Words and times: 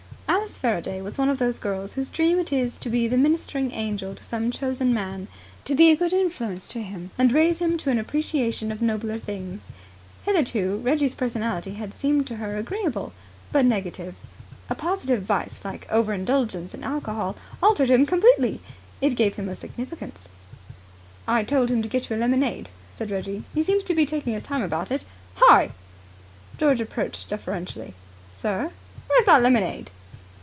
Alice 0.27 0.57
Faraday 0.57 1.01
was 1.01 1.17
one 1.17 1.27
of 1.29 1.39
those 1.39 1.59
girls 1.59 1.93
whose 1.93 2.09
dream 2.09 2.37
it 2.39 2.53
is 2.53 2.77
to 2.77 2.89
be 2.89 3.05
a 3.07 3.17
ministering 3.17 3.71
angel 3.71 4.13
to 4.15 4.23
some 4.23 4.49
chosen 4.51 4.93
man, 4.93 5.27
to 5.65 5.73
be 5.75 5.91
a 5.91 5.95
good 5.95 6.13
influence 6.13 6.67
to 6.69 6.81
him 6.81 7.09
and 7.17 7.31
raise 7.33 7.59
him 7.59 7.77
to 7.77 7.89
an 7.89 7.97
appreciation 7.99 8.71
of 8.71 8.81
nobler 8.81 9.17
things. 9.19 9.69
Hitherto, 10.23 10.77
Reggie's 10.77 11.15
personality 11.15 11.73
had 11.73 11.93
seemed 11.93 12.27
to 12.27 12.35
her 12.37 12.57
agreeable, 12.57 13.11
but 13.51 13.65
negative. 13.65 14.15
A 14.69 14.75
positive 14.75 15.23
vice 15.23 15.59
like 15.65 15.85
over 15.91 16.13
indulgence 16.13 16.73
in 16.73 16.83
alcohol 16.83 17.35
altered 17.61 17.89
him 17.89 18.05
completely. 18.05 18.59
It 19.01 19.15
gave 19.15 19.35
him 19.35 19.49
a 19.49 19.55
significance. 19.55 20.29
"I 21.27 21.43
told 21.43 21.69
him 21.71 21.81
to 21.81 21.89
get 21.89 22.09
you 22.09 22.15
a 22.15 22.17
lemonade," 22.17 22.69
said 22.95 23.09
Reggie. 23.11 23.43
"He 23.53 23.63
seems 23.63 23.83
to 23.85 23.93
be 23.95 24.05
taking 24.05 24.33
his 24.33 24.43
time 24.43 24.63
about 24.63 24.91
it. 24.91 25.03
Hi!" 25.35 25.71
George 26.57 26.79
approached 26.81 27.27
deferentially. 27.29 27.93
"Sir?" 28.31 28.71
"Where's 29.07 29.25
that 29.25 29.41
lemonade?" 29.43 29.89